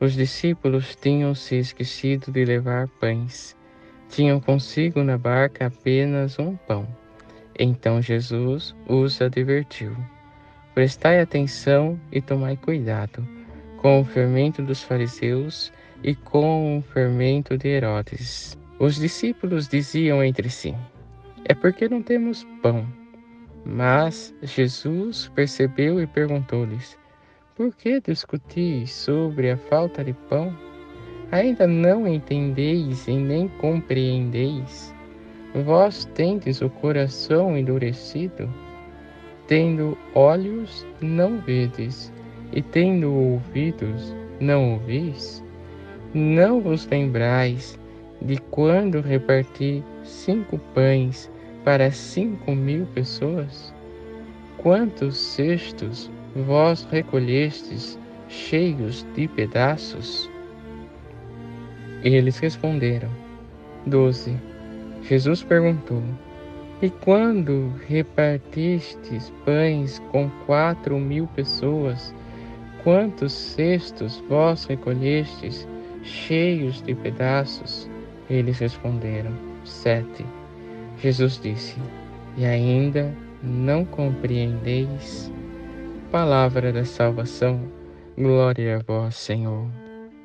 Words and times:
os 0.00 0.14
discípulos 0.14 0.96
tinham 0.96 1.34
se 1.34 1.56
esquecido 1.56 2.32
de 2.32 2.44
levar 2.44 2.88
pães. 2.98 3.54
Tinham 4.08 4.40
consigo 4.40 5.04
na 5.04 5.18
barca 5.18 5.66
apenas 5.66 6.38
um 6.38 6.56
pão. 6.56 6.88
Então 7.58 8.00
Jesus 8.00 8.74
os 8.88 9.20
advertiu: 9.20 9.94
Prestai 10.74 11.20
atenção 11.20 12.00
e 12.10 12.20
tomai 12.20 12.56
cuidado 12.56 13.26
com 13.76 14.00
o 14.00 14.04
fermento 14.04 14.62
dos 14.62 14.82
fariseus 14.82 15.70
e 16.02 16.14
com 16.14 16.78
o 16.78 16.82
fermento 16.82 17.56
de 17.56 17.68
Herodes. 17.68 18.58
Os 18.78 18.96
discípulos 18.96 19.68
diziam 19.68 20.24
entre 20.24 20.48
si: 20.48 20.74
É 21.44 21.54
porque 21.54 21.88
não 21.88 22.02
temos 22.02 22.46
pão. 22.62 22.86
Mas 23.64 24.34
Jesus 24.42 25.30
percebeu 25.34 26.00
e 26.00 26.06
perguntou-lhes: 26.06 26.98
por 27.60 27.76
que 27.76 28.00
discutis 28.00 28.90
sobre 28.90 29.50
a 29.50 29.56
falta 29.58 30.02
de 30.02 30.14
pão? 30.14 30.50
Ainda 31.30 31.66
não 31.66 32.08
entendeis 32.08 33.06
e 33.06 33.12
nem 33.12 33.48
compreendeis? 33.48 34.94
Vós 35.66 36.06
tendes 36.14 36.62
o 36.62 36.70
coração 36.70 37.58
endurecido? 37.58 38.48
Tendo 39.46 39.94
olhos, 40.14 40.86
não 41.02 41.36
vedes, 41.36 42.10
e 42.50 42.62
tendo 42.62 43.12
ouvidos, 43.12 44.16
não 44.40 44.72
ouvis? 44.72 45.44
Não 46.14 46.62
vos 46.62 46.86
lembrais 46.86 47.78
de 48.22 48.38
quando 48.50 49.02
reparti 49.02 49.84
cinco 50.02 50.56
pães 50.72 51.30
para 51.62 51.90
cinco 51.90 52.52
mil 52.52 52.86
pessoas? 52.94 53.74
Quantos 54.56 55.18
cestos 55.18 56.10
vós 56.34 56.86
recolhestes 56.90 57.98
cheios 58.28 59.06
de 59.14 59.26
pedaços? 59.28 60.30
Eles 62.02 62.38
responderam: 62.38 63.10
Doze. 63.86 64.36
Jesus 65.02 65.42
perguntou: 65.42 66.02
E 66.80 66.88
quando 66.88 67.72
repartistes 67.86 69.32
pães 69.44 69.98
com 70.10 70.30
quatro 70.46 70.98
mil 70.98 71.26
pessoas, 71.28 72.14
quantos 72.82 73.32
cestos 73.32 74.22
vós 74.28 74.64
recolhestes 74.64 75.66
cheios 76.02 76.80
de 76.82 76.94
pedaços? 76.94 77.88
Eles 78.28 78.58
responderam: 78.58 79.32
Sete. 79.64 80.24
Jesus 80.98 81.40
disse: 81.42 81.76
E 82.36 82.44
ainda 82.44 83.14
não 83.42 83.84
compreendeis? 83.84 85.30
Palavra 86.10 86.72
da 86.72 86.84
salvação, 86.84 87.60
glória 88.18 88.78
a 88.78 88.82
vós, 88.82 89.14
Senhor. 89.14 89.64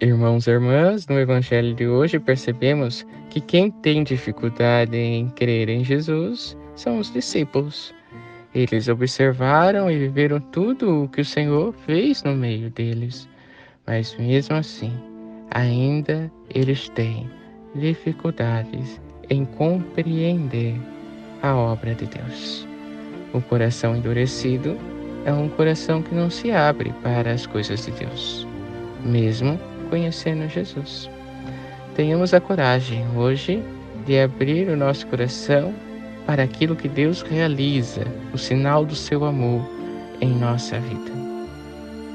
Irmãos 0.00 0.46
e 0.46 0.50
irmãs, 0.50 1.06
no 1.06 1.20
Evangelho 1.20 1.74
de 1.74 1.86
hoje 1.86 2.18
percebemos 2.18 3.06
que 3.28 3.42
quem 3.42 3.70
tem 3.70 4.02
dificuldade 4.02 4.96
em 4.96 5.28
crer 5.28 5.68
em 5.68 5.84
Jesus 5.84 6.56
são 6.74 6.98
os 6.98 7.12
discípulos. 7.12 7.94
Eles 8.54 8.88
observaram 8.88 9.90
e 9.90 9.98
viveram 9.98 10.40
tudo 10.40 11.02
o 11.04 11.08
que 11.10 11.20
o 11.20 11.24
Senhor 11.26 11.74
fez 11.84 12.22
no 12.22 12.34
meio 12.34 12.70
deles, 12.70 13.28
mas 13.86 14.16
mesmo 14.16 14.56
assim, 14.56 14.94
ainda 15.50 16.32
eles 16.54 16.88
têm 16.88 17.30
dificuldades 17.74 18.98
em 19.28 19.44
compreender 19.44 20.74
a 21.42 21.54
obra 21.54 21.94
de 21.94 22.06
Deus. 22.06 22.66
O 23.34 23.42
coração 23.42 23.94
endurecido 23.94 24.74
é 25.26 25.32
um 25.32 25.48
coração 25.48 26.00
que 26.00 26.14
não 26.14 26.30
se 26.30 26.52
abre 26.52 26.94
para 27.02 27.32
as 27.32 27.46
coisas 27.46 27.84
de 27.84 27.90
Deus, 27.90 28.46
mesmo 29.04 29.58
conhecendo 29.90 30.48
Jesus. 30.48 31.10
Tenhamos 31.96 32.32
a 32.32 32.40
coragem 32.40 33.04
hoje 33.16 33.60
de 34.06 34.20
abrir 34.20 34.68
o 34.68 34.76
nosso 34.76 35.04
coração 35.08 35.74
para 36.24 36.44
aquilo 36.44 36.76
que 36.76 36.88
Deus 36.88 37.22
realiza, 37.22 38.06
o 38.32 38.38
sinal 38.38 38.84
do 38.84 38.94
seu 38.94 39.24
amor 39.24 39.68
em 40.20 40.28
nossa 40.28 40.78
vida. 40.78 41.10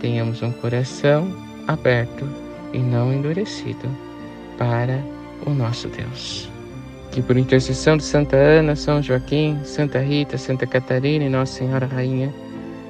Tenhamos 0.00 0.40
um 0.40 0.52
coração 0.52 1.26
aberto 1.66 2.24
e 2.72 2.78
não 2.78 3.12
endurecido 3.12 3.88
para 4.56 5.02
o 5.44 5.50
nosso 5.50 5.88
Deus. 5.88 6.48
Que 7.10 7.20
por 7.20 7.36
intercessão 7.36 7.96
de 7.96 8.04
Santa 8.04 8.36
Ana, 8.36 8.76
São 8.76 9.02
Joaquim, 9.02 9.58
Santa 9.64 9.98
Rita, 9.98 10.38
Santa 10.38 10.68
Catarina 10.68 11.24
e 11.24 11.28
Nossa 11.28 11.58
Senhora 11.58 11.86
Rainha, 11.86 12.32